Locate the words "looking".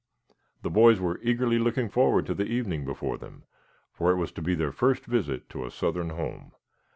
1.59-1.87